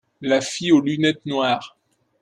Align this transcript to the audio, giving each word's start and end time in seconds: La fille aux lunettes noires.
La 0.19 0.41
fille 0.41 0.71
aux 0.71 0.81
lunettes 0.81 1.27
noires. 1.27 1.77